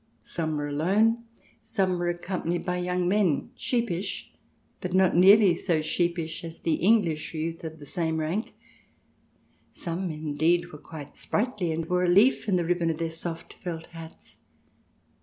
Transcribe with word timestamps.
Some 0.23 0.57
were 0.57 0.67
alone, 0.69 1.25
some 1.61 1.99
were 1.99 2.07
accompanied 2.07 2.65
by 2.65 2.77
young 2.77 3.07
men, 3.07 3.51
sheepish, 3.55 4.31
but 4.79 4.95
not 4.95 5.15
nearly 5.15 5.53
so 5.53 5.79
sheepish 5.79 6.43
as 6.43 6.57
the 6.61 6.77
English 6.77 7.35
youth 7.35 7.63
of 7.63 7.77
the 7.77 7.85
same 7.85 8.17
rank. 8.17 8.55
Some, 9.71 10.09
indeed, 10.09 10.71
were 10.71 10.79
quite 10.79 11.15
sprightly, 11.15 11.71
and 11.71 11.87
wore 11.87 12.01
a 12.03 12.09
leaf 12.09 12.49
in 12.49 12.55
the 12.55 12.65
ribbon 12.65 12.89
of 12.89 12.97
their 12.97 13.11
soft 13.11 13.53
felt 13.63 13.85
hats. 13.91 14.37